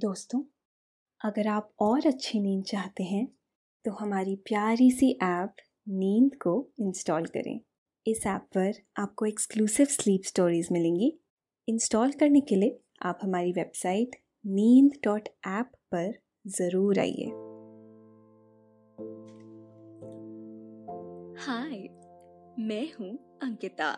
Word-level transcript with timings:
दोस्तों, 0.00 0.40
अगर 1.20 1.48
आप 1.48 1.70
और 1.80 2.06
अच्छी 2.06 2.38
नींद 2.40 2.62
चाहते 2.64 3.02
हैं 3.02 3.26
तो 3.84 3.90
हमारी 3.92 4.36
प्यारी 4.36 4.90
सी 4.90 5.10
ऐप 5.22 5.56
नींद 5.88 6.34
को 6.34 6.52
इंस्टॉल 6.80 7.26
करें। 7.26 7.60
इस 8.06 8.26
ऐप 8.26 8.46
पर 8.54 8.80
आपको 8.98 9.26
एक्सक्लूसिव 9.26 9.86
स्लीप 9.86 10.22
स्टोरीज 10.22 10.68
मिलेंगी। 10.72 11.12
इंस्टॉल 11.68 12.12
करने 12.12 12.40
के 12.40 12.56
लिए 12.56 12.78
आप 13.02 13.18
हमारी 13.22 13.52
वेबसाइट 13.52 14.16
नींद 14.44 14.98
डॉट 15.04 15.28
ऐप 15.48 15.72
पर 15.94 16.12
ज़रूर 16.48 16.98
आइए। 16.98 17.26
हाय, 21.44 21.78
मैं 22.58 22.88
हूँ 22.94 23.12
अंकिता। 23.42 23.90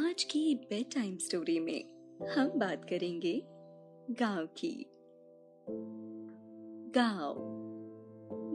आज 0.00 0.24
की 0.24 0.54
बेड 0.64 0.92
टाइम 0.94 1.16
स्टोरी 1.18 1.58
में 1.60 1.82
हम 2.28 2.58
बात 2.58 2.84
करेंगे 2.84 3.40
गाँव 4.10 4.46
की। 4.46 4.86
गाँव, 6.94 7.34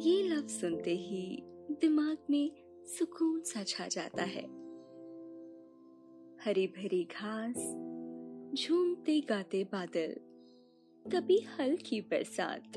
ये 0.02 0.24
लफ्ज 0.24 0.50
सुनते 0.50 0.96
ही 0.96 1.44
दिमाग 1.72 2.18
में 2.30 2.52
सुकून 2.86 3.42
सा 3.42 3.64
छा 3.64 3.88
जाता 3.88 4.24
है। 4.24 4.44
हरी 6.46 6.68
भरी 6.68 7.04
घास, 7.04 7.56
झूमते 8.60 9.22
गाते 9.22 9.64
बादल, 9.64 10.16
कभी 11.06 11.40
हल्की 11.40 12.02
बरसात 12.02 12.68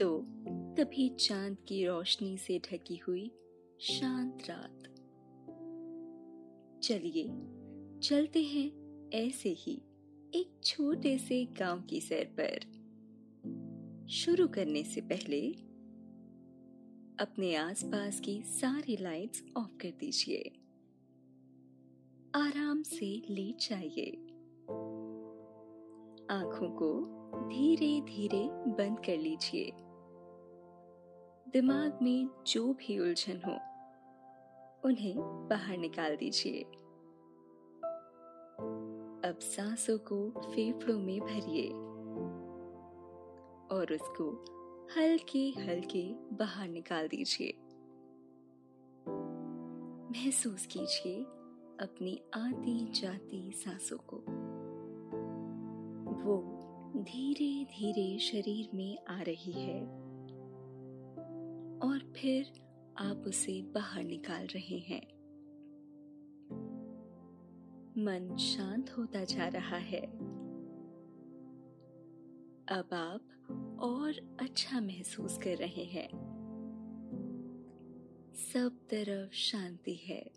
तो 0.00 0.18
कभी 0.78 1.08
चाँद 1.08 1.56
की 1.68 1.86
रोशनी 1.86 2.36
से 2.36 2.58
ढकी 2.58 2.96
हुई 2.96 3.30
शांत 3.80 4.38
रात। 4.50 4.82
चलिए, 6.82 7.28
चलते 8.00 8.42
हैं 8.42 9.10
ऐसे 9.10 9.48
ही 9.48 9.82
एक 10.34 10.60
छोटे 10.64 11.18
से 11.18 11.44
गाँव 11.44 11.82
की 11.82 12.00
सैर 12.00 12.24
पर। 12.40 12.58
शुरू 14.08 14.48
करने 14.48 14.84
से 14.84 15.00
पहले, 15.00 15.50
अपने 17.24 17.54
आसपास 17.54 18.20
की 18.20 18.42
सारी 18.42 18.96
लाइट्स 18.96 19.44
ऑफ़ 19.56 19.76
कर 19.76 19.90
दीजिए। 19.90 20.52
आराम 22.34 22.82
से 22.82 23.22
लेट 23.30 23.56
जाइए। 23.56 24.10
आँखों 26.30 26.70
को 26.70 27.04
धीरे 27.48 28.00
धीरे 28.00 28.48
बंद 28.50 28.98
कर 28.98 29.18
लीजिए। 29.18 29.70
दिमाग 31.52 31.98
में 32.02 32.28
जो 32.46 32.72
भी 32.72 32.98
उलझन 32.98 33.36
हो, 33.36 33.54
उन्हें 34.84 35.48
बाहर 35.50 35.76
निकाल 35.78 36.16
दीजिए। 36.16 36.64
अब 39.24 39.38
सांसों 39.38 39.98
को 39.98 40.30
फेफड़ों 40.30 40.98
में 40.98 41.20
भरिए 41.20 41.68
और 43.76 43.92
उसको 43.92 44.44
हल्के 44.96 45.50
हल्के 45.50 46.14
बाहर 46.36 46.68
निकाल 46.68 47.08
दीजिए। 47.08 47.54
महसूस 50.10 50.66
कीजिए 50.66 51.20
अपनी 51.80 52.22
आती 52.34 52.92
जाती 52.92 53.52
सांसों 53.52 53.96
को। 53.96 54.16
वो 56.22 56.60
धीरे 56.96 57.64
धीरे 57.64 58.18
शरीर 58.18 58.68
में 58.74 58.98
आ 59.08 59.22
रही 59.22 59.52
है 59.52 59.82
और 61.78 62.12
फिर 62.16 62.52
आप 62.98 63.24
उसे 63.26 63.62
बाहर 63.62 64.04
निकाल 64.04 64.46
रहे 64.46 64.78
हैं। 64.78 65.13
मन 67.98 68.36
शांत 68.36 68.90
होता 68.90 69.24
जा 69.24 69.48
रहा 69.48 69.76
है। 69.76 70.06
अब 72.68 72.88
आप 72.92 73.20
और 73.80 74.36
अच्छा 74.40 74.80
महसूस 74.80 75.38
कर 75.38 75.56
रहे 75.56 75.84
हैं। 75.84 76.08
सब 78.34 78.78
तरफ़ 78.90 79.32
शांति 79.32 79.94
है, 79.94 80.30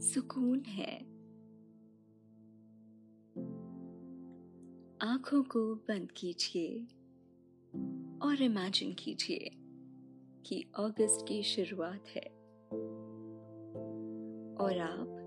सुकून 0.00 0.60
है। 0.60 0.98
आँखों 5.00 5.42
को 5.42 5.74
बंद 5.74 6.12
कीजिए 6.12 6.84
और 8.26 8.42
इमेजिन 8.42 8.92
कीजिए 8.94 9.50
कि 10.46 10.64
अगस्त 10.76 11.24
की 11.28 11.42
शुरुआत 11.42 12.04
है। 12.08 12.44
और 14.56 14.78
आप 14.78 15.20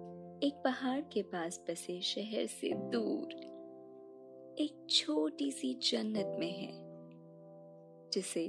एक 0.44 0.54
पहाड़ 0.54 1.00
के 1.02 1.22
पास 1.22 1.60
बसे 1.70 2.00
शहर 2.02 2.46
से 2.46 2.70
दूर, 2.74 3.32
एक 4.60 4.86
छोटी 4.90 5.52
सी 5.52 5.74
जन्नत 5.84 6.36
में 6.40 6.52
है, 6.52 6.72
जिसे 8.14 8.44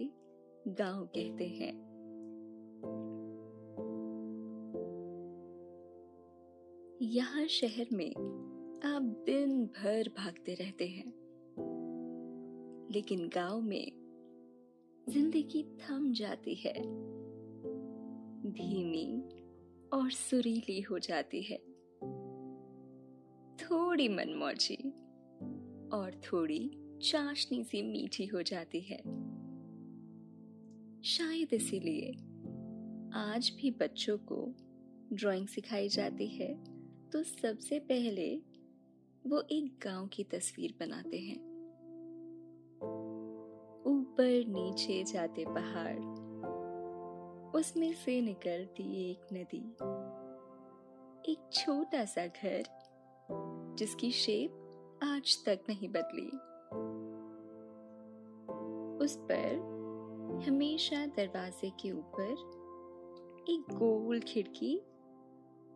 गाँव 0.68 1.04
कहते 1.06 1.46
हैं। 1.46 1.72
यहाँ 7.02 7.46
शहर 7.46 7.86
में 7.92 8.10
आप 8.84 9.02
दिन 9.26 9.64
भर 9.66 10.08
भागते 10.18 10.54
रहते 10.54 10.86
हैं, 10.86 11.12
लेकिन 12.92 13.28
गाँव 13.28 13.60
में 13.60 13.92
ज़िंदगी 15.08 15.62
थम 15.80 16.12
जाती 16.12 16.54
है, 16.54 16.74
धीमी 18.52 19.06
और 19.92 20.10
सुरीली 20.10 20.80
हो 20.80 20.98
जाती 20.98 21.42
है। 21.42 21.67
थोड़ी 23.58 24.08
मनमौजी 24.08 24.76
और 25.92 26.20
थोड़ी 26.24 26.70
चाशनी 27.02 27.64
सी 27.64 27.82
मीठी 27.82 28.26
हो 28.26 28.42
जाती 28.42 28.80
है। 28.80 28.98
शायद 31.02 31.52
इसीलिए 31.52 32.12
आज 33.14 33.52
भी 33.56 33.70
बच्चों 33.70 34.18
को 34.18 34.54
ड्राइंग 35.12 35.46
सिखाई 35.46 35.88
जाती 35.88 36.26
है 36.26 36.54
तो 37.10 37.22
सबसे 37.22 37.78
पहले 37.78 38.28
वो 39.24 39.40
एक 39.50 39.78
गाँव 39.84 40.06
की 40.06 40.24
तस्वीर 40.24 40.74
बनाते 40.80 41.18
हैं। 41.18 41.38
ऊपर 43.86 44.44
नीचे 44.48 45.02
जाते 45.04 45.44
पहाड़, 45.48 45.98
उसमें 47.58 47.92
से 47.94 48.20
निकलती 48.20 49.10
एक 49.10 49.32
नदी। 49.32 49.64
एक 51.32 51.48
छोटा 51.52 52.04
सा 52.04 52.26
घर 52.26 52.62
जिसकी 53.78 54.10
शेप 54.10 55.00
आज 55.02 55.44
तक 55.44 55.60
नहीं 55.68 55.88
बदली। 55.88 56.26
उस 59.04 59.16
पर 59.16 60.44
हमेशा 60.48 61.06
दरवाजे 61.06 61.70
के 61.70 61.90
ऊपर 61.90 62.32
एक 63.50 63.74
गोल 63.74 64.20
खिड़की 64.20 64.78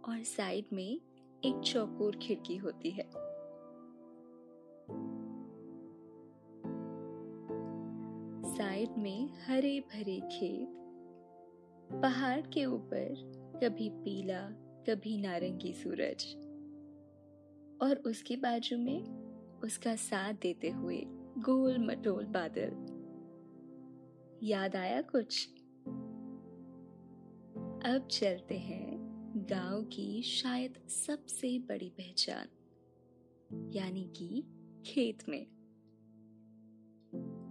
और 0.08 0.22
साइड 0.22 0.64
में 0.72 1.00
एक 1.44 1.60
चौकोर 1.60 2.16
खिड़की 2.16 2.56
होती 2.56 2.90
है। 2.90 3.10
साइड 8.56 8.98
में 8.98 9.28
हरे 9.46 9.80
भरे 9.80 10.20
खेत, 10.20 10.68
पहाड़ 12.02 12.40
के 12.40 12.64
ऊपर 12.66 13.14
कभी 13.64 13.90
पीला, 13.90 14.42
कभी 14.88 15.16
नारंगी 15.16 15.72
सूरज। 15.72 16.41
और 17.82 17.96
उसके 17.96 18.36
बाजू 18.36 18.78
में 18.78 19.04
उसका 19.64 19.96
साथ 19.96 20.32
देते 20.32 20.70
हुए 20.70 21.02
गोल 21.38 21.78
मटोल 21.78 22.26
बादल। 22.26 23.02
याद 24.42 24.76
आया 24.76 25.02
कुछ? 25.02 25.48
अब 27.84 28.08
चलते 28.10 28.58
हैं 28.58 28.92
गाँव 29.50 29.82
की 29.82 30.22
शायद 30.22 30.88
सबसे 30.88 31.58
बड़ी 31.58 31.90
पहचान, 31.90 32.48
यानी 33.72 34.12
कि 34.16 34.44
खेत 34.86 35.28
में। 35.28 35.46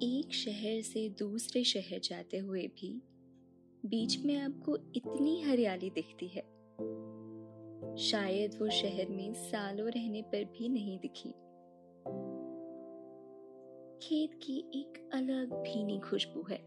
एक 0.04 0.34
शहर 0.34 0.82
से 0.82 1.10
दूसरे 1.10 1.64
शहर 1.64 2.00
जाते 2.00 2.38
हुए 2.38 2.68
भी 2.68 3.02
बीच 3.86 4.26
में 4.26 4.38
आपको 4.38 4.78
इतनी 4.96 5.42
हरियाली 5.42 5.90
दिखती 5.90 6.28
है। 6.28 6.42
शायद 7.98 8.56
वो 8.62 8.70
शहर 8.70 9.10
में 9.10 9.34
सालों 9.34 9.90
रहने 9.90 10.22
पर 10.22 10.44
भी 10.44 10.70
नहीं 10.70 11.00
दिखी। 11.00 11.30
खेत 14.02 14.34
की 14.34 14.58
एक 14.76 15.10
अलग 15.14 15.54
भीनी 15.54 16.00
खुशबू 16.00 16.42
है, 16.50 16.60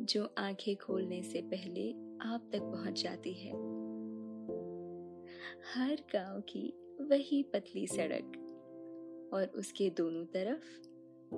जो 0.00 0.34
आँखें 0.38 0.76
खोलने 0.76 1.22
से 1.22 1.42
पहले 1.42 1.90
आप 2.28 2.50
तक 2.52 2.60
पहुँच 2.62 3.02
जाती 3.02 3.32
है। 3.32 3.52
हर 5.74 5.94
गाँव 5.94 6.40
की 6.40 6.74
वही 7.00 7.42
पतली 7.42 7.86
सड़क 7.86 8.38
और 9.34 9.46
उसके 9.46 9.90
दोनों 9.90 10.24
तरफ़ 10.24 10.64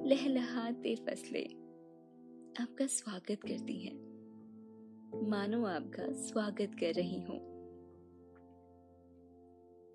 लहलहाते 0.06 0.96
फ़सलें 0.96 1.46
आपका 2.60 2.86
स्वागत 2.86 3.42
करती 3.42 3.80
हैं। 3.80 3.94
मानो 5.28 5.64
आपका 5.64 6.12
स्वागत 6.12 6.76
कर 6.80 6.92
रही 6.94 7.20
हूँ। 7.20 7.53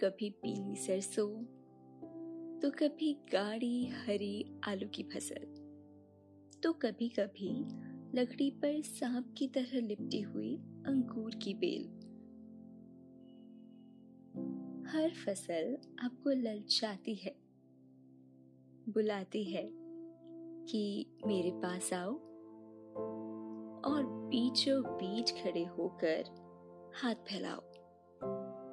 कभी 0.04 0.30
पीली 0.30 0.76
सरसों 0.76 1.30
तो 2.60 2.70
कभी 2.70 3.14
गाढ़ी 3.34 3.86
हरी 3.88 4.60
आलू 4.64 4.88
की 4.88 5.04
फ़सल 5.04 5.46
तो 6.64 6.72
कभी 6.74 7.10
कभी 7.10 7.50
लकड़ी 8.20 8.50
पर 8.52 8.82
सांप 8.82 9.34
की 9.38 9.48
तरह 9.48 9.80
लिपटी 9.80 10.22
हुई 10.22 10.56
अंगूर 10.88 11.36
की 11.36 11.54
बेल। 11.54 11.84
हर 14.90 15.10
फ़सल 15.26 15.78
आपको 16.04 16.30
ललचाती 16.30 17.16
है, 17.16 17.36
बुलाती 18.90 19.44
है 19.44 19.70
कि 20.66 21.06
मेरे 21.28 21.52
पास 21.52 21.94
आओ 21.94 22.14
और 23.92 24.04
बीचों 24.30 24.82
बीच 24.84 25.32
खड़े 25.32 25.66
होकर 25.66 26.24
हाथ 26.96 27.16
फैलाओ। 27.16 27.69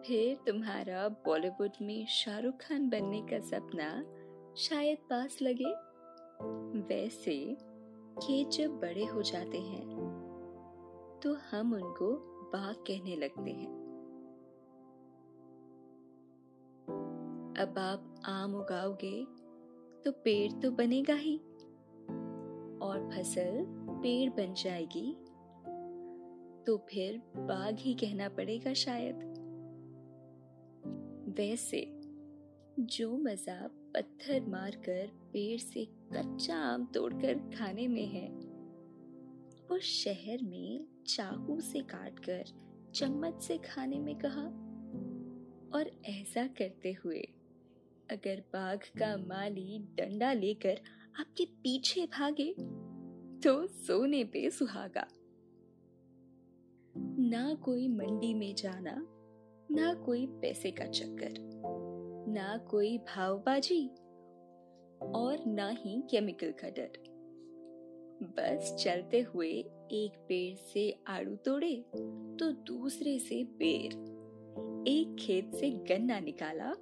फिर 0.06 0.36
तुम्हारा 0.36 1.08
बॉलीवुड 1.24 1.76
में 1.82 2.06
शाहरुख 2.06 2.54
खान 2.54 2.88
बनने 2.88 3.20
का 3.22 3.38
सपना 3.40 3.88
शायद 4.56 4.98
पास 5.10 5.38
लगे। 5.42 5.72
वैसे 6.88 7.34
खेत 8.22 8.48
जब 8.48 8.78
बड़े 8.80 9.04
हो 9.04 9.22
जाते 9.22 9.58
हैं 9.58 9.86
तो 11.22 11.32
हम 11.50 11.72
उनको 11.74 12.12
बाग 12.52 12.74
कहने 12.74 13.16
लगते 13.16 13.50
हैं। 13.50 13.70
अब 17.58 17.78
आप 17.78 18.22
आम 18.24 18.54
उगाओगे 18.54 19.24
तो 20.04 20.12
पेड़ 20.24 20.52
तो 20.52 20.70
बनेगा 20.70 21.14
ही। 21.14 21.36
और 22.82 23.10
फ़सल 23.10 23.64
पेड़ 24.02 24.30
बन 24.30 24.54
जाएगी 24.54 25.12
तो 26.66 26.76
फिर 26.90 27.18
बाग 27.36 27.76
ही 27.78 27.94
कहना 27.94 28.28
पड़ेगा 28.28 28.72
शायद। 28.72 29.35
वैसे 31.36 31.80
जो 32.80 33.16
मज़ा 33.16 33.68
पत्थर 33.94 34.44
मारकर 34.46 35.06
पेड़ 35.32 35.58
से 35.60 35.84
कच्चा 35.84 36.56
आम 36.56 36.84
तोड़कर 36.86 37.34
खाने 37.56 37.86
में 37.88 38.06
है, 38.06 38.28
वो 39.70 39.78
शहर 39.78 40.42
में 40.42 40.86
चाकू 41.06 41.60
से 41.60 41.80
काटकर, 41.80 42.44
चम्मच 42.94 43.42
से 43.42 43.58
खाने 43.58 43.98
में 43.98 44.14
कहा। 44.18 44.44
और 45.78 45.90
ऐसा 46.04 46.46
करते 46.46 46.92
हुए, 47.04 47.20
अगर 48.10 48.42
बाघ 48.52 48.78
का 48.98 49.16
माली 49.16 49.78
डंडा 49.78 50.32
लेकर 50.32 50.80
आपके 51.20 51.44
पीछे 51.44 52.06
भागे 52.06 52.52
तो 53.40 53.66
सोने 53.66 54.24
पे 54.24 54.50
सुहागा। 54.50 55.06
ना 57.18 57.54
कोई 57.54 57.88
मंडी 57.88 58.34
में 58.34 58.54
जाना 58.54 58.96
ना 59.70 59.92
कोई 59.94 60.26
पैसे 60.42 60.70
का 60.70 60.84
चक्कर, 60.84 61.34
ना 62.28 62.56
कोई 62.70 62.96
भावबाजी 62.98 63.86
और 65.14 65.44
ना 65.46 65.68
ही 65.78 66.00
केमिकल 66.10 66.52
का 66.60 66.68
डर। 66.70 67.04
बस 68.30 68.74
चलते 68.80 69.20
हुए 69.24 69.48
एक 69.48 70.18
पेड़ 70.28 70.56
से 70.64 70.90
आड़ू 71.08 71.34
तोड़े 71.36 71.74
तो 72.40 72.50
दूसरे 72.66 73.18
से 73.18 73.42
बेर 73.58 73.92
एक 74.88 75.16
खेत 75.20 75.54
से 75.54 75.70
गन्ना 75.88 76.18
निकाला 76.20 76.72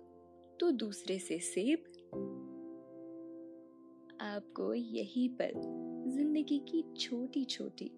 तो 0.61 0.71
दूसरे 0.73 1.19
से 1.19 1.39
सेब। 1.39 1.85
आपको 4.23 4.73
यही 4.75 5.29
पल 5.41 5.53
ज़िंदगी 6.15 6.59
की 6.69 6.85
छोटी 7.01 7.45
छोटी 7.45 7.91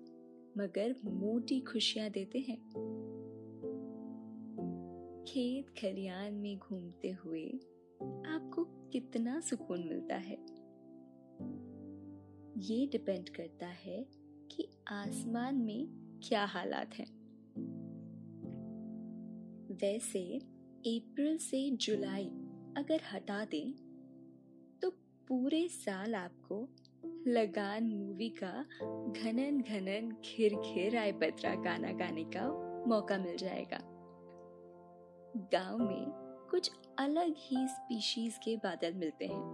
मगर 0.58 0.94
मोटी 1.04 1.60
खुशियाँ 1.60 2.10
देते 2.10 2.38
हैं। 2.38 2.58
खेत 5.28 5.68
खलियान 5.68 6.34
में 6.34 6.58
घूमते 6.58 7.10
हुए 7.10 7.48
आपको 8.26 8.64
कितना 8.64 9.40
सुकून 9.40 9.88
मिलता 9.88 10.16
है? 10.16 10.38
ये 12.58 12.86
डिपेंड 12.86 13.28
करता 13.28 13.66
है 13.66 14.06
कि 14.52 14.68
आसमान 14.88 15.54
में 15.54 15.88
क्या 16.28 16.44
हालात 16.44 16.94
हैं। 16.94 17.06
वैसे, 19.72 20.38
अप्रैल 20.86 21.38
से 21.38 21.70
जुलाई 21.70 22.28
अगर 22.76 23.00
हटा 23.12 23.44
दें 23.44 23.72
तो 24.82 24.90
पूरे 25.28 25.68
साल 25.68 26.14
आपको 26.14 26.68
लगान 27.30 27.84
मूवी 27.84 28.28
का 28.28 28.64
घनन 29.22 29.60
घनन 29.60 30.16
घिर 30.26 30.54
घिर 30.54 30.96
आय 30.96 31.12
पत्रा 31.12 31.54
गाना 31.54 31.92
गाने 31.92 32.24
का 32.24 32.48
मौका 32.86 33.18
मिल 33.18 33.36
जाएगा। 33.36 33.95
गाँव 35.36 35.78
में 35.78 36.06
कुछ 36.50 36.70
अलग 36.98 37.34
ही 37.38 37.66
स्पीशीज 37.68 38.38
के 38.38 38.56
बादल 38.56 38.94
मिलते 38.94 39.26
हैं। 39.26 39.44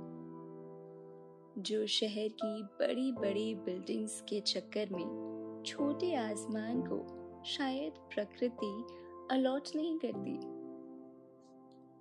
जो 1.58 1.86
शहर 1.86 2.28
की 2.28 2.62
बड़ी 2.62 3.12
बड़ी 3.12 3.54
बिल्डिंग्स 3.54 4.20
के 4.20 4.40
चक्कर 4.40 4.88
में 4.90 5.62
छोटे 5.66 6.14
आसमान 6.14 6.80
को 6.80 6.98
शायद 7.44 7.92
प्रकृति 7.92 8.84
अलॉट 9.30 9.68
नहीं 9.76 9.98
करती। 9.98 10.36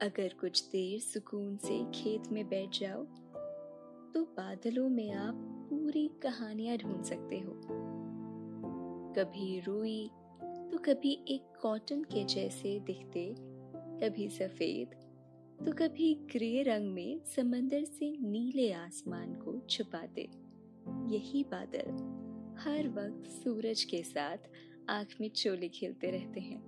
अगर 0.06 0.34
कुछ 0.34 0.64
देर 0.64 1.00
सुकून 1.00 1.56
से 1.58 1.84
खेत 1.92 2.28
में 2.28 2.50
बैठ 2.50 2.80
जाओ 2.80 3.04
तो 4.14 4.24
बादलों 4.24 4.90
में 4.90 5.12
आप 5.14 5.36
पूरी 5.70 6.08
कहानियाँ 6.24 6.78
ढूंढ 6.78 7.04
सकते 7.04 7.40
हो। 7.40 7.62
कभी 9.16 9.60
रुई 9.60 10.12
तो 10.44 10.78
कभी 10.78 11.26
एक 11.28 11.44
कॉटन 11.62 12.04
के 12.04 12.24
जैसे 12.24 12.80
दिखते 12.80 13.36
कभी 14.04 14.30
सफ़ेद 14.30 14.94
तो 15.66 15.72
कभी 15.72 16.14
ग्रे 16.32 16.64
रंग 16.64 16.94
में 16.94 17.20
समंदर 17.26 17.84
से 17.84 18.18
नीले 18.22 18.72
आसमान 18.72 19.34
को 19.34 19.60
छुपाते। 19.70 20.22
यही 21.08 21.44
बादल 21.44 21.92
हर 22.60 22.90
वक्त 22.90 23.30
सूरज 23.32 23.84
के 23.84 24.04
साथ 24.04 24.50
आँख 24.90 25.16
में 25.22 25.30
चोले 25.30 25.70
खेलते 25.70 26.12
रहते 26.12 26.40
हैं। 26.40 26.60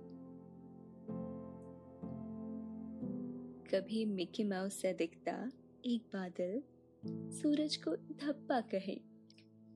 कभी 3.74 4.04
मिकी 4.04 4.44
माउस 4.44 4.74
से 4.74 4.92
दिखता 4.92 5.50
एक 5.86 6.02
बादल 6.12 6.62
सूरज 7.32 7.76
को 7.76 7.96
धप्पा 7.96 8.60
कहे 8.60 9.00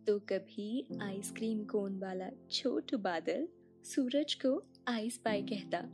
तो 0.06 0.18
कभी 0.18 0.86
आइसक्रीम 1.02 1.64
कोन 1.64 1.98
वाला 1.98 2.30
छोट 2.50 2.94
बादल 2.94 3.48
सूरज 3.84 4.34
को 4.34 4.62
आइस 4.88 5.18
पाई 5.18 5.42
कहता। 5.42 5.88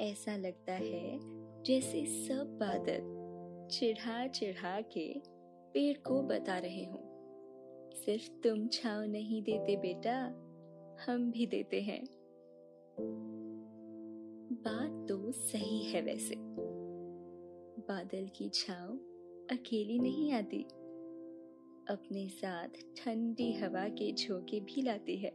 ऐसा 0.00 0.36
लगता 0.36 0.72
है 0.72 1.18
जैसे 1.62 2.06
सब 2.06 2.58
बादल 2.58 3.20
चिढ़ा 3.68 4.26
चिढ़ा 4.26 4.80
के 4.80 5.14
पेड़ 5.74 5.98
को 5.98 6.22
बता 6.22 6.58
रहे 6.58 6.84
हो। 6.84 7.00
सिर्फ़ 7.94 8.30
तुम 8.30 8.68
छाव 8.68 9.02
नहीं 9.02 9.42
देते 9.42 9.76
बेटा, 9.76 10.26
हम 11.06 11.30
भी 11.30 11.46
देते 11.46 11.80
हैं। 11.80 12.04
बात 14.52 15.08
तो 15.08 15.32
सही 15.32 15.82
है 15.82 16.02
वैसे। 16.02 16.34
बादल 17.80 18.28
की 18.36 18.48
छाव 18.48 18.88
अकेली 19.56 19.98
नहीं 19.98 20.32
आती। 20.32 20.62
अपने 21.88 22.28
साथ 22.28 22.68
ठंडी 22.68 23.52
हवा 23.52 23.88
के 23.88 24.12
झोंके 24.12 24.60
भी 24.60 24.82
लाती 24.82 25.16
है। 25.16 25.30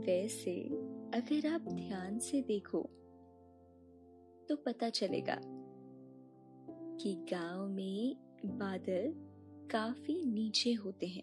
वैसे 0.00 0.68
अगर 1.14 1.46
आप 1.46 1.60
ध्यान 1.60 2.18
से 2.18 2.42
देखो 2.42 2.82
तो 4.48 4.56
पता 4.56 4.90
चलेगा 4.90 5.40
कि 6.96 7.14
गाँव 7.30 7.68
में 7.68 8.16
बादल 8.44 9.12
काफ़ी 9.70 10.24
नीचे 10.24 10.72
होते 10.72 11.06
हैं। 11.06 11.22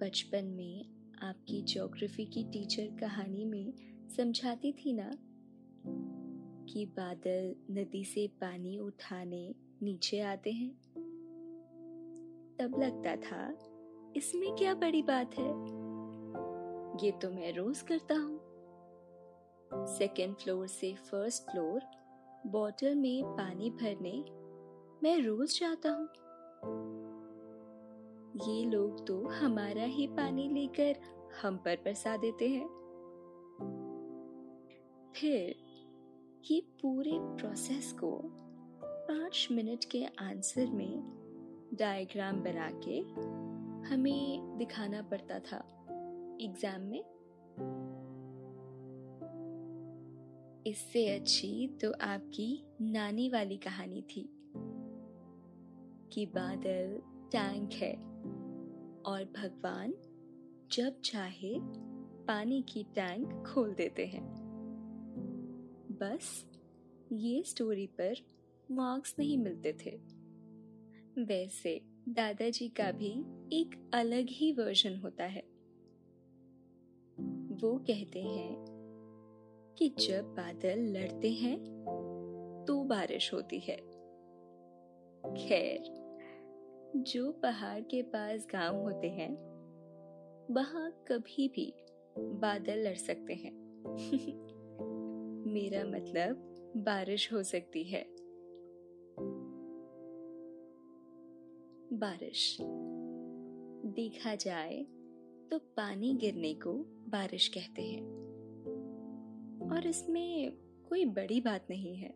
बचपन 0.00 0.44
में 0.44 0.88
आपकी 1.22 1.62
ज्योग्राफी 1.62 2.26
की 2.26 2.44
टीचर 2.44 2.96
कहानी 3.00 3.44
में 3.44 3.72
समझाती 4.16 4.72
थी 4.72 4.92
ना 4.92 5.10
कि 6.72 6.86
बादल 6.86 7.56
नदी 7.70 8.04
से 8.04 8.26
पानी 8.26 8.78
उठाने 8.78 9.54
नीचे 9.82 10.20
आते 10.20 10.52
हैं। 10.52 10.74
तब 12.60 12.80
लगता 12.80 13.16
था, 13.16 13.58
इसमें 14.16 14.54
क्या 14.54 14.74
बड़ी 14.74 15.02
बात 15.02 15.38
है? 15.38 15.77
ये 17.02 17.10
तो 17.12 17.30
मैं 17.30 17.52
रोज 17.52 17.80
करता 17.82 18.14
हूँ। 18.14 18.40
सेकेंड 19.86 20.34
फ्लोर 20.34 20.66
से 20.66 20.94
फ़र्स्ट 20.94 21.42
फ्लोर 21.42 21.80
बॉटल 22.46 22.94
में 22.94 23.24
पानी 23.24 23.70
भरने 23.70 24.12
मैं 25.02 25.22
रोज 25.22 25.60
जाता 25.60 25.90
हूँ। 25.90 26.08
ये 28.48 28.64
लोग 28.64 29.06
तो 29.06 29.28
हमारा 29.28 29.84
ही 29.84 30.06
पानी 30.06 30.48
लेकर 30.48 31.00
हम 31.42 31.56
पर 31.56 31.76
बरसा 31.76 32.16
देते 32.16 32.48
हैं। 32.48 32.66
फिर 35.16 35.54
ये 36.50 36.60
पूरे 36.82 37.12
प्रोसेस 37.14 37.92
को 37.92 38.20
पाँच 38.84 39.48
मिनट 39.52 39.84
के 39.84 40.04
आंसर 40.04 40.66
में 40.66 41.02
डायग्राम 41.74 42.36
बना 42.36 42.70
के 42.86 43.00
हमें 43.88 44.56
दिखाना 44.58 45.02
पड़ता 45.02 45.38
था। 45.38 45.77
एग्ज़ाम 46.40 46.80
में। 46.80 47.02
इससे 50.66 51.06
अच्छी 51.08 51.68
तो 51.82 51.92
आपकी 52.00 52.64
नानी 52.80 53.28
वाली 53.28 53.56
कहानी 53.56 54.02
थी 54.02 54.28
कि 56.12 56.26
बादल, 56.26 56.98
टैंक 57.32 57.72
है 57.72 57.92
और 59.02 59.24
भगवान 59.36 59.94
जब 60.72 61.00
चाहे 61.00 61.54
पानी 62.26 62.62
की 62.62 62.84
टैंक 62.84 63.46
खोल 63.46 63.74
देते 63.74 64.06
हैं। 64.06 64.24
बस 65.92 66.44
ये 67.12 67.42
स्टोरी 67.42 67.86
पर 67.86 68.14
मार्क्स 68.70 69.14
नहीं 69.18 69.38
मिलते 69.38 69.72
थे। 69.72 69.96
वैसे 71.24 71.80
दादाजी 72.08 72.68
का 72.68 72.90
भी 72.92 73.12
एक 73.52 73.90
अलग 73.94 74.26
ही 74.28 74.52
वर्जन 74.52 74.96
होता 74.96 75.24
है। 75.24 75.47
वो 77.62 77.78
कहते 77.78 78.22
हैं 78.22 78.64
कि 79.78 79.88
जब 79.88 80.24
बादल 80.24 80.78
लड़ते 80.78 81.30
हैं 81.30 81.84
तो 82.68 82.84
बारिश 82.84 83.34
होती 83.34 83.58
है। 83.58 83.76
खैर, 85.34 85.82
जो 86.96 87.32
पहाड़ 87.32 87.80
के 87.80 88.02
पास 88.02 88.46
गाँव 88.52 88.76
होते 88.76 89.08
हैं, 89.08 89.34
वहाँ 90.50 91.04
कभी 91.08 91.48
भी 91.48 91.74
बादल 92.18 92.88
लड़ 92.88 92.96
सकते 92.96 93.34
हैं। 93.34 93.52
मेरा 95.46 95.84
मतलब 95.84 96.36
बारिश 96.76 97.32
हो 97.32 97.42
सकती 97.42 97.84
है। 97.84 98.06
बारिश, 101.92 102.58
देखा 103.86 104.34
जाए 104.34 104.86
तो 105.50 105.58
पानी 105.58 106.14
गिरने 106.14 106.54
को 106.54 106.72
बारिश 107.08 107.48
कहते 107.48 107.82
हैं। 107.82 108.02
और 109.70 109.86
इसमें 109.86 110.52
कोई 110.88 111.04
बड़ी 111.04 111.40
बात 111.40 111.66
नहीं 111.70 111.96
है। 111.96 112.12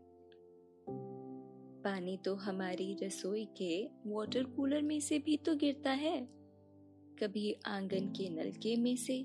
पानी 1.85 2.17
तो 2.17 2.35
हमारी 2.35 2.97
रसोई 3.03 3.45
के 3.45 3.85
वाटर 4.07 4.45
कूलर 4.45 4.83
में 4.83 5.01
से 5.01 5.19
भी 5.19 5.37
तो 5.37 5.57
गिरता 5.57 5.91
है, 5.91 6.29
कभी 7.19 7.57
आँगन 7.67 8.09
के 8.09 8.29
नलके 8.31 8.77
में 8.77 8.97
से। 8.97 9.19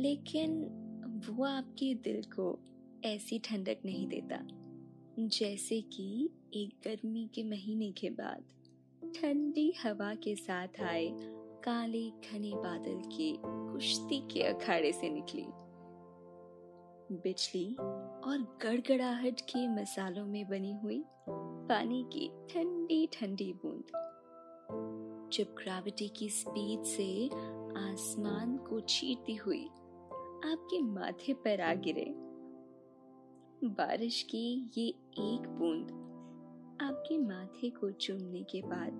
लेकिन 0.00 0.64
वो 1.28 1.44
आपके 1.44 1.94
दिल 1.94 2.22
को 2.22 2.58
ऐसी 3.04 3.38
ठंडक 3.38 3.78
नहीं 3.84 4.06
देता, 4.08 4.46
जैसे 5.18 5.80
कि 5.80 6.30
एक 6.54 6.74
गर्मी 6.84 7.30
के 7.34 7.44
महीने 7.44 7.92
के 7.92 8.10
बाद 8.10 8.44
ठंडी 9.16 9.72
हवा 9.82 10.14
के 10.14 10.36
साथ 10.36 10.80
आए 10.80 11.08
काले 11.64 12.10
घने 12.10 12.50
बादल 12.54 13.00
के 13.08 13.32
कुश्ती 13.42 14.18
के 14.20 14.42
अखाड़े 14.42 14.92
से 14.92 15.08
निकली। 15.08 15.46
बिजली 17.12 17.74
और 18.24 18.58
गड़गड़ाहट 18.62 19.40
के 19.40 19.68
मसालों 19.68 20.26
में 20.26 20.48
बनी 20.48 20.72
हुई 20.72 21.04
पानी 21.68 22.04
की 22.12 22.28
ठंडी 22.28 23.06
ठंडी 23.12 23.52
बूंद। 23.52 23.84
जब 25.32 25.54
ग्रेविटी 25.54 26.08
की 26.08 26.28
स्पीड 26.28 26.82
से 26.82 27.26
आसमान 27.78 28.56
को 28.56 28.80
चीरती 28.80 29.34
हुई 29.34 29.64
आपके 29.64 30.82
माथे 30.82 31.34
पर 31.34 31.60
आ 31.60 31.74
गिरे, 31.74 32.14
बारिश 33.64 34.22
की 34.22 34.70
ये 34.78 34.88
एक 35.30 35.48
बूंद 35.58 35.90
आपके 36.82 37.18
माथे 37.18 37.70
को 37.70 37.90
चूमने 37.90 38.42
के 38.42 38.62
बाद 38.62 38.92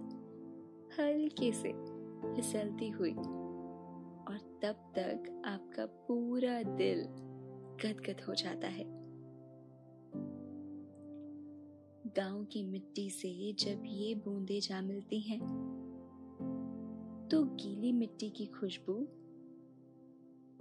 हल्के 1.01 1.53
से 1.53 1.94
फिसलती 2.33 2.89
हुई। 2.89 3.15
और 4.25 4.59
तब 4.63 4.93
तक 4.99 5.43
आपका 5.45 5.87
पूरा 5.87 6.63
दिल 6.63 7.05
गदगद 7.85 8.21
हो 8.29 8.35
जाता 8.35 8.69
है। 8.69 8.85
गाँव 12.17 12.45
की 12.45 12.63
मिट्टी 12.63 13.11
से 13.11 13.53
जब 13.53 13.83
ये 13.87 14.15
बूंदे 14.15 14.61
जा 14.61 14.81
मिलती 14.81 15.21
हैं 15.21 15.41
तो 17.31 17.45
गीली 17.45 17.93
मिट्टी 17.93 18.31
की 18.31 18.47
खुशबू 18.47 18.95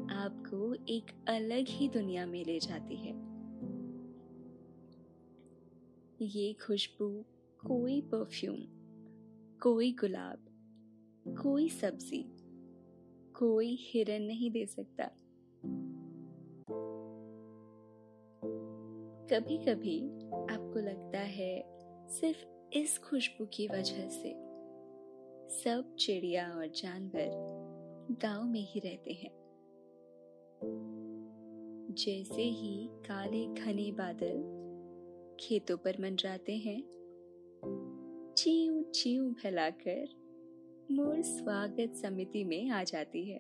आपको 0.10 0.74
एक 0.74 1.12
अलग 1.28 1.66
ही 1.68 1.90
दुनिया 1.90 2.26
में 2.26 2.46
ले 2.46 2.60
जाती 2.60 2.96
है। 2.96 3.14
ये 6.22 6.54
खुशबू 6.54 7.26
कोई 7.68 8.02
परफ्यूम, 8.02 8.58
कोई 9.60 9.92
गुलाब 9.92 10.46
कोई 11.28 11.70
सब्ज़ी 11.70 12.24
कोई 13.34 13.78
हिरन 13.82 14.22
नहीं 14.22 14.52
दे 14.52 14.66
सकता। 14.66 15.04
कभी 19.32 19.58
कभी 19.58 20.00
आपको 20.54 20.80
लगता 20.80 21.20
है 21.20 21.64
सिर्फ़ 22.10 22.46
इस 22.74 22.98
खुशबू 22.98 23.46
की 23.46 23.68
वजह 23.68 24.10
से 24.10 24.34
सब 25.64 25.96
चिड़िया 26.00 26.50
और 26.50 26.68
जानवर 26.68 28.18
गाँव 28.24 28.44
में 28.44 28.68
ही 28.68 28.80
रहते 28.80 29.14
हैं। 29.14 29.32
जैसे 31.98 32.42
ही 32.42 32.88
काले 32.92 33.46
घने 33.46 33.92
बादल 33.92 34.42
खेतों 35.40 35.78
पर 35.78 36.02
मंडराते 36.02 36.58
हैं 36.58 36.82
चीव 38.38 38.84
चीव 38.96 39.34
फैलाकर 39.34 40.23
मोर 40.92 41.22
स्वागत 41.22 41.94
समिति 41.94 42.44
में 42.44 42.70
आ 42.70 42.84
जाती 42.84 43.26
है। 43.26 43.40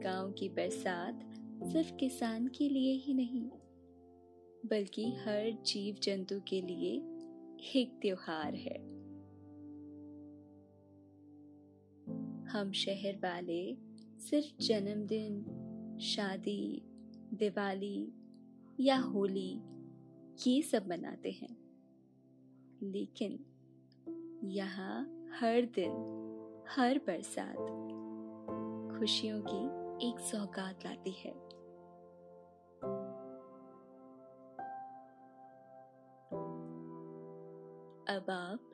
गाँव 0.00 0.32
की 0.32 0.48
बरसात 0.48 1.20
सिर्फ़ 1.72 1.94
किसान 1.94 2.46
के 2.46 2.68
लिए 2.68 2.92
ही 2.92 3.14
नहीं, 3.14 3.50
बल्कि 4.66 5.04
हर 5.04 5.62
जीव 5.66 5.94
जंतु 6.02 6.40
के 6.40 6.62
लिए 6.62 6.92
एक 7.80 7.98
त्योहार 8.02 8.54
है। 8.54 8.78
हम 12.44 12.72
शहर 12.72 13.16
वाले 13.16 13.76
सिर्फ़ 14.18 14.62
जन्मदिन, 14.62 15.44
शादी, 16.00 16.82
दिवाली 17.34 18.12
या 18.80 18.98
होली 18.98 19.60
ये 20.46 20.62
सब 20.62 20.88
मनाते 20.88 21.30
हैं। 21.30 21.56
लेकिन 22.82 23.44
यहाँ 24.44 25.00
हर 25.40 25.60
दिन, 25.74 25.92
हर 26.68 26.98
बरसात 26.98 27.56
खुशियों 28.98 29.40
की 29.46 30.08
एक 30.08 30.18
सौगात 30.20 30.84
लाती 30.84 31.10
है। 31.10 31.32
अब 38.08 38.30
आप 38.30 38.70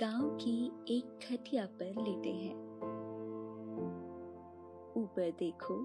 गाँव 0.00 0.28
की 0.36 0.56
एक 0.88 1.18
खटिया 1.22 1.66
पर 1.66 2.02
लेटे 2.02 2.30
हैं। 2.30 2.54
ऊपर 4.96 5.30
देखो 5.38 5.76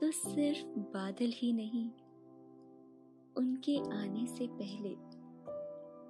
तो 0.00 0.10
सिर्फ़ 0.10 0.66
बादल 0.66 1.32
ही 1.34 1.52
नहीं, 1.52 1.90
उनके 3.36 3.78
आने 3.92 4.26
से 4.26 4.46
पहले 4.46 4.94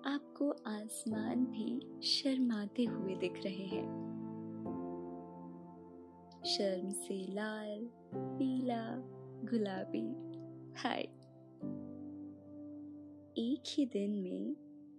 आपको 0.07 0.51
आसमान 0.51 1.45
भी 1.45 2.01
शर्माते 2.03 2.85
हुए 2.85 3.15
दिख 3.15 3.45
रहे 3.45 3.65
हैं। 3.65 4.13
शर्म 6.47 6.91
से 6.91 7.35
लाल, 7.35 7.91
पीला, 8.15 8.97
गुलाबी, 9.51 10.09
हाय। 10.81 11.03
एक 13.43 13.63
ही 13.69 13.87
दिन 13.87 14.11
में 14.11 14.57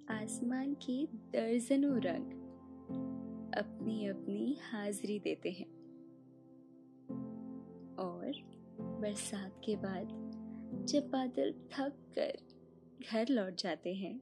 आसमान 0.10 0.74
के 0.74 1.06
दर्जनों 1.06 2.02
रंग 2.02 2.32
अपनी 3.54 4.08
अपनी 4.08 4.58
हाजिरी 4.72 5.20
देते 5.20 5.52
हैं। 5.52 5.74
और 7.96 8.32
बरसात 8.82 9.62
के 9.66 9.76
बाद 9.76 10.08
जब 10.86 11.10
बादल 11.10 11.52
थक 11.52 11.94
कर 12.16 12.38
घर 13.12 13.28
लौट 13.30 13.56
जाते 13.56 13.94
हैं 13.94 14.22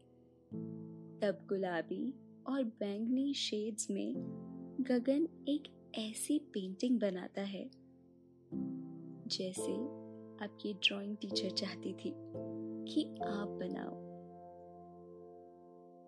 तब 1.24 1.46
गुलाबी 1.50 2.14
और 2.48 2.64
बैंगनी 2.64 3.34
शेड्स 3.34 3.90
में 3.92 4.14
गगन 4.82 5.28
एक 5.48 5.64
ऐसी 5.98 6.40
पेंटिंग 6.40 7.00
बनाता 7.00 7.42
है, 7.42 7.70
जैसे 9.28 9.72
आपकी 10.44 10.74
ड्राइंग 10.74 11.18
टीचर 11.18 11.50
चाहती 11.50 11.94
थी 11.94 12.14
कि 12.88 13.04
आप 13.24 13.48
बनाओ। 13.48 13.96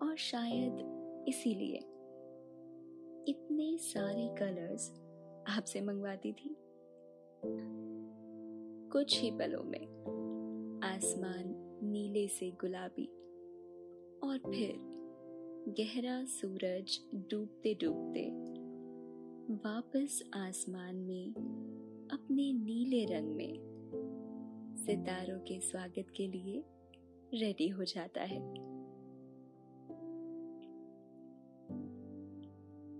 और 0.08 0.16
शायद 0.16 1.24
इसीलिए 1.28 1.76
इतने 3.28 3.78
सारे 3.78 4.28
कलर्स 4.38 4.90
आपसे 5.48 5.80
मंगवाती 5.80 6.32
थी। 6.32 6.56
कुछ 8.92 9.20
ही 9.20 9.30
पलों 9.30 9.62
में 9.64 9.86
आसमान 10.84 11.54
नीले 11.82 12.28
से 12.28 12.50
गुलाबी 12.50 13.06
और 14.24 14.38
फिर 14.38 14.93
गहरा 15.68 16.24
सूरज 16.24 16.98
डूबते 17.14 17.74
डूबते 17.74 18.30
वापस 19.54 20.30
आसमान 20.34 20.96
में, 20.96 21.30
अपने 22.12 22.52
नीले 22.52 23.04
रंग 23.04 23.28
में, 23.28 23.54
सितारों 24.76 25.38
के 25.38 25.60
स्वागत 25.60 26.06
के 26.16 26.26
लिए 26.26 26.64
रेडी 27.34 27.68
हो 27.68 27.84
जाता 27.84 28.20
है। 28.20 28.38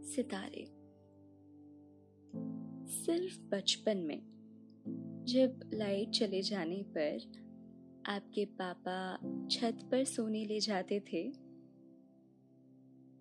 सितारे। 0.02 0.64
सिर्फ़ 2.92 3.40
बचपन 3.40 3.96
में, 3.96 4.22
जब 5.28 5.70
लाइट 5.74 6.10
चले 6.10 6.42
जाने 6.42 6.82
पर 6.82 7.18
आपके 8.06 8.44
पापा 8.44 9.16
छत 9.50 9.88
पर 9.90 10.04
सोने 10.04 10.44
ले 10.44 10.60
जाते 10.60 11.00
थे 11.00 11.43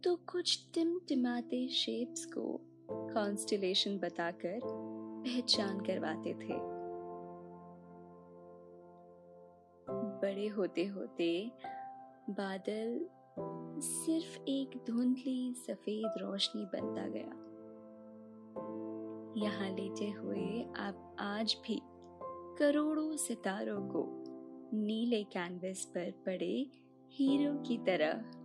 तो 0.04 0.16
कुछ 0.16 0.60
टिमटिमाते 0.74 1.68
शेप्स 1.68 2.26
को 2.26 2.60
कॉन्स्टलेशन 2.92 3.98
बताकर 3.98 4.60
पहचान 4.64 5.80
करवाते 5.80 6.34
थे। 6.34 6.58
बड़े 10.22 10.48
होते 10.48 10.86
होते 10.86 11.52
बादल 12.30 13.00
सिर्फ़ 13.80 14.38
एक 14.50 14.78
धुंधली 14.88 15.54
सफ़ेद 15.58 16.18
रोशनी 16.18 16.66
बनता 16.66 17.08
गया। 17.08 17.32
यहाँ 19.46 19.70
लेटे 19.70 20.10
हुए 20.12 20.64
आप 20.78 21.16
आज 21.20 21.58
भी 21.68 21.82
करोड़ों 22.60 23.16
सितारों 23.18 23.82
को 23.82 24.06
नीले 24.78 25.24
कैनवस 25.24 25.86
पर 25.86 26.12
पड़े 26.12 26.68
हीरो 27.12 27.54
की 27.64 27.78
तरह 27.78 28.43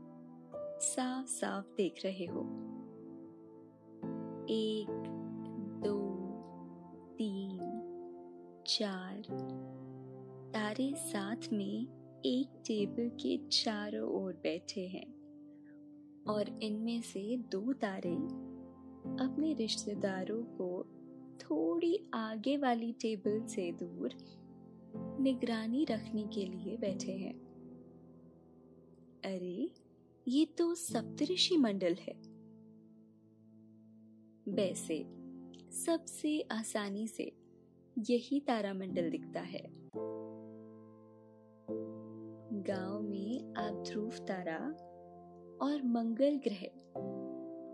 साफ़ 0.81 1.27
साफ़ 1.27 1.67
देख 1.77 1.95
रहे 2.05 2.27
हो। 2.27 2.41
एक, 4.51 4.87
दो, 5.85 6.19
तीन, 7.19 7.59
चार। 8.67 9.23
तारे 10.55 10.95
साथ 10.97 11.53
में 11.53 11.87
एक 12.25 12.49
टेबल 12.67 13.09
के 13.09 13.49
चारों 13.49 14.25
ओर 14.25 14.33
बैठे 14.33 14.87
हैं 14.87 15.15
और 16.29 16.59
इनमें 16.63 17.03
से 17.03 17.37
दो 17.37 17.73
तारे 17.73 18.15
अपने 19.25 19.55
रिश्तेदारों 19.55 20.43
को 20.43 20.87
थोड़ी 21.39 22.01
आगे 22.15 22.57
वाली 22.57 22.93
टेबल 22.93 23.47
से 23.47 23.73
दूर 23.73 24.15
निगरानी 25.21 25.85
रखने 25.85 26.23
के 26.23 26.47
लिए 26.47 26.77
बैठे 26.77 27.13
हैं। 27.13 27.35
अरे 29.25 29.88
ये 30.29 30.45
तो 30.45 30.75
सप्तऋषि 30.75 31.57
मंडल 31.57 31.95
है। 31.95 32.13
वैसे, 34.55 35.07
सबसे 35.71 36.41
आसानी 36.41 37.09
से 37.09 37.33
यही 38.11 38.41
तारामंडल 38.41 39.11
दिखता 39.11 39.41
है। 39.41 39.63
गाँव 42.63 43.01
में 43.01 43.55
आप 43.55 43.85
ध्रुव 43.89 44.11
तारा 44.11 44.59
और 45.67 45.83
मंगल 45.83 46.37
ग्रह, 46.37 46.65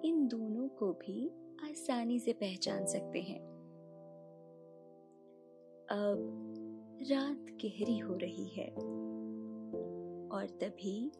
इन 0.09 0.29
दोनों 0.29 0.69
को 0.69 0.93
भी 0.93 1.29
आसानी 1.71 2.19
से 2.19 2.33
पहचान 2.33 2.87
सकते 2.87 3.21
हैं। 3.21 3.41
अब 5.91 6.41
रात 7.11 7.47
गहरी 7.65 7.99
हो 7.99 8.15
रही 8.15 8.49
है 8.49 8.69
और 10.31 10.59
तभी 10.63 11.13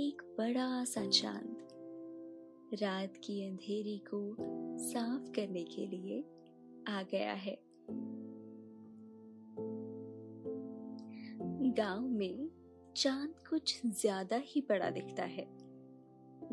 एक 0.00 0.22
बड़ा 0.38 0.84
सा 0.84 1.04
चाँद। 1.06 2.78
रात 2.82 3.12
की 3.16 3.48
अंधेरी 3.48 3.98
को 3.98 4.36
साफ़ 4.78 5.30
करने 5.30 5.64
के 5.64 5.86
लिए 5.86 6.18
आ 6.88 7.02
गया 7.02 7.32
है। 7.32 7.58
गाँव 11.72 12.08
में 12.08 12.50
चाँद 12.96 13.34
कुछ 13.50 13.80
ज़्यादा 13.86 14.36
ही 14.36 14.60
बड़ा 14.60 14.90
दिखता 14.90 15.22
है। 15.22 15.46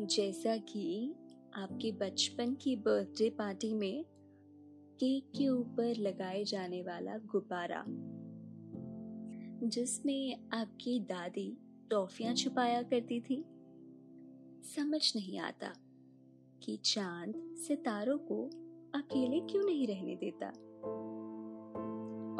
जैसा 0.00 0.56
कि 0.56 1.14
आपके 1.54 1.92
बचपन 1.92 2.54
की 2.54 2.76
बर्थडे 2.76 3.30
पार्टी 3.30 3.74
में 3.74 4.04
केक 5.00 5.30
के 5.36 5.48
ऊपर 5.48 5.94
लगाए 5.96 6.44
जाने 6.44 6.82
वाला 6.82 7.18
गुब्बारा, 7.18 7.84
जिसमें 9.68 10.48
आपकी 10.52 11.00
दादी 11.00 11.58
टॉफियाँ 11.90 12.34
छुपाया 12.34 12.82
करती 12.82 13.20
थी। 13.20 13.44
समझ 14.62 15.12
नहीं 15.16 15.38
आता 15.38 15.72
कि 16.62 16.76
चाँद 16.76 17.54
सितारों 17.56 18.18
को 18.18 18.44
अकेले 18.94 19.40
क्यों 19.40 19.64
नहीं 19.64 19.86
रहने 19.86 20.16
देता। 20.16 20.46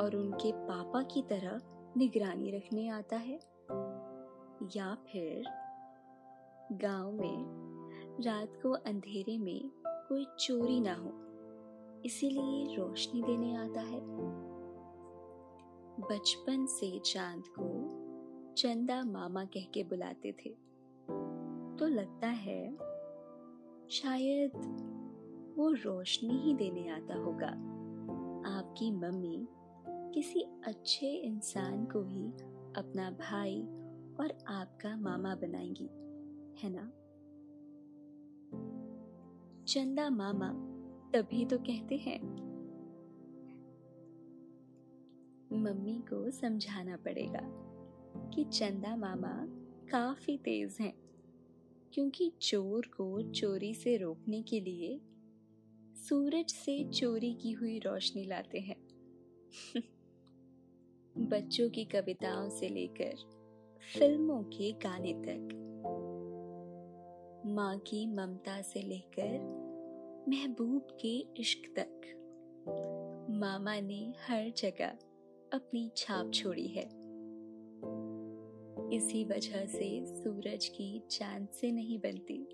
और 0.02 0.16
उनके 0.16 0.52
पापा 0.52 1.02
की 1.02 1.22
तरह 1.22 1.60
निगरानी 1.96 2.50
रखने 2.50 2.88
आता 2.88 3.16
है। 3.16 3.40
या 4.76 4.94
फिर 4.94 5.44
गाँव 6.72 7.12
में 7.12 7.64
रात 8.20 8.52
को 8.62 8.70
अंधेरे 8.70 9.38
में 9.38 9.70
कोई 9.86 10.26
चोरी 10.40 10.80
ना 10.80 10.94
हो, 10.94 11.12
इसीलिए 12.04 12.76
रोशनी 12.76 13.22
देने 13.22 13.54
आता 13.54 13.80
है। 13.80 14.00
बचपन 16.00 16.66
से 16.66 16.98
चाँद 16.98 17.44
को 17.48 17.93
चंदा 18.56 19.04
मामा 19.04 19.44
कह 19.44 19.64
के 19.74 19.84
बुलाते 19.84 20.32
थे। 20.32 20.50
तो 21.78 21.86
लगता 21.86 22.26
है, 22.26 22.76
शायद 23.90 24.50
वो 25.56 25.70
रोशनी 25.70 26.34
ही 26.38 26.54
देने 26.54 26.88
आता 26.88 27.14
होगा। 27.14 27.48
आपकी 28.58 28.90
मम्मी 28.90 29.48
किसी 29.88 30.40
अच्छे 30.40 31.06
इंसान 31.06 31.84
को 31.84 32.02
ही 32.02 32.26
अपना 32.76 33.10
भाई 33.10 33.62
और 34.20 34.38
आपका 34.48 34.96
मामा 34.96 35.34
बनाएँगी, 35.34 35.90
है 36.62 36.70
ना? 36.70 36.92
चंदा 39.64 40.10
मामा 40.10 40.50
तभी 41.10 41.44
तो 41.44 41.58
कहते 41.58 41.96
हैं। 41.96 42.20
मम्मी 45.52 46.02
को 46.10 46.30
समझाना 46.30 46.96
पड़ेगा। 46.96 47.73
कि 48.16 48.44
चंदा 48.44 48.96
मामा 48.96 49.46
काफ़ी 49.90 50.38
तेज 50.38 50.76
हैं, 50.80 50.94
क्योंकि 51.92 52.32
चोर 52.42 52.86
को 52.86 53.32
चोरी 53.32 53.74
से 53.74 53.96
रोकने 53.96 54.42
के 54.42 54.60
लिए 54.60 55.00
सूरज 55.96 56.46
से 56.46 56.84
चोरी 56.84 57.34
की 57.34 57.52
हुई 57.52 57.78
रोशनी 57.78 58.24
लाते 58.24 58.58
हैं। 58.60 58.76
बच्चों 61.18 61.70
की 61.70 61.84
कविताओं 61.84 62.48
से 62.48 62.68
लेकर 62.68 63.16
फ़िल्मों 63.98 64.42
के 64.42 64.72
गाने 64.72 65.12
तक। 65.12 65.60
माँ 67.46 67.78
की 67.78 68.06
ममता 68.06 68.62
से 68.62 68.82
लेकर 68.82 69.64
महबूब 70.28 70.86
के 71.00 71.26
इश्क 71.36 71.74
तक। 71.78 72.00
मामा 73.30 73.80
ने 73.80 74.14
हर 74.28 74.50
जगह 74.50 74.98
अपनी 75.52 75.90
छाप 75.96 76.30
छोड़ी 76.34 76.66
है। 76.66 77.03
इसी 78.94 79.24
वजह 79.24 79.66
से 79.66 80.06
सूरज 80.22 80.68
की 80.68 81.02
चाँद 81.10 81.48
से 81.48 81.72
नहीं 81.72 81.98
बनती। 81.98 82.44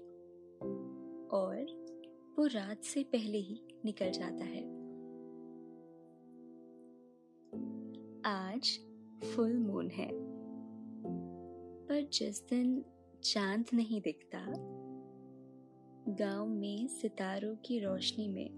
और 1.36 1.86
वो 2.38 2.46
रात 2.46 2.84
से 2.84 3.02
पहले 3.02 3.38
ही 3.38 3.62
निकल 3.84 4.10
जाता 4.10 4.44
है। 4.44 4.62
आज 8.24 8.80
फुल 9.24 9.58
मून 9.58 9.90
है। 9.90 10.10
पर 11.86 12.08
जिस 12.12 12.48
दिन 12.48 12.84
चाँद 13.24 13.64
नहीं 13.74 14.00
दिखता, 14.00 14.46
गाँव 16.08 16.46
में 16.46 16.88
सितारों 16.88 17.56
की 17.56 17.78
रोशनी 17.78 18.28
में 18.28 18.50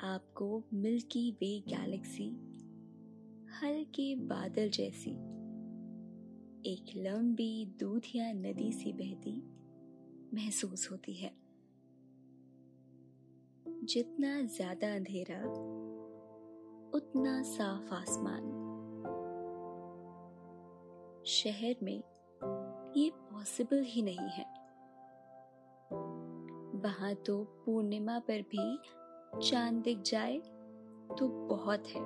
आपको 0.00 0.62
मिल्की 0.72 1.32
वे 1.32 1.60
गैलेक्सी 1.68 2.28
हल्के 3.62 4.14
बादल 4.14 4.68
जैसी 4.68 5.35
एक 6.66 6.86
लंबी 6.96 7.66
दूधिया 7.80 8.32
नदी 8.32 8.72
सी 8.72 8.92
बहती 8.92 9.32
महसूस 10.34 10.90
होती 10.90 11.12
है। 11.14 11.30
जितना 13.84 14.40
ज़्यादा 14.42 14.94
अंधेरा, 14.94 15.38
उतना 16.94 17.42
साफ़ 17.42 17.94
आसमान। 17.94 18.42
शहर 21.26 21.76
में 21.82 22.02
ये 22.96 23.10
पॉसिबल 23.14 23.82
ही 23.82 24.02
नहीं 24.02 24.30
है। 24.30 24.44
वहाँ 26.82 27.14
तो 27.14 27.42
पूर्णिमा 27.44 28.18
पर 28.18 28.42
भी 28.42 28.78
चाँद 29.50 29.74
दिख 29.74 30.02
जाए 30.02 30.38
तो 31.18 31.28
बहुत 31.28 31.86
है। 31.86 32.02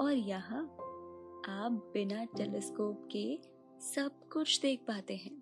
और 0.00 0.12
यहाँ 0.12 0.76
आप 1.48 1.72
बिना 1.94 2.24
टेलीस्कोप 2.24 3.08
के 3.16 3.40
सब 3.80 4.28
कुछ 4.32 4.60
देख 4.60 4.80
पाते 4.80 5.14
हैं। 5.16 5.36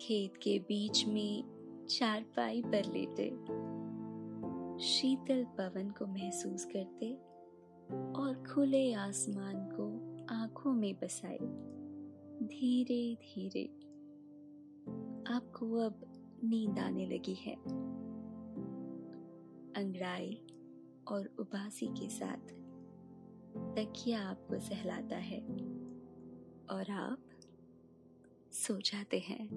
खेत 0.00 0.36
के 0.36 0.58
बीच 0.58 1.06
में 1.06 1.44
चारपाई 1.90 2.62
पर 2.62 2.84
लेटे 2.84 3.30
शीतल 4.84 5.44
पवन 5.44 5.90
को 5.90 6.06
महसूस 6.06 6.64
करते 6.64 7.14
और 8.12 8.44
खुले 8.54 8.92
आसमान 8.92 9.54
को 9.56 9.86
आँखों 10.34 10.72
में 10.72 10.94
बसाए। 10.94 11.38
धीरे 12.46 13.14
धीरे 13.14 13.64
आपको 15.34 15.78
अब 15.86 16.00
नींद 16.44 16.78
आने 16.78 17.06
लगी 17.06 17.34
है। 17.34 17.54
अंगड़ाई 19.84 20.42
और 21.08 21.30
उबासी 21.38 21.86
के 21.86 22.08
साथ 22.08 22.57
तकिया 23.58 24.22
आपको 24.22 24.58
सहलाता 24.58 25.16
है। 25.16 25.40
और 26.70 26.90
आप 26.90 27.18
सो 28.52 28.80
जाते 28.80 29.18
हैं। 29.18 29.48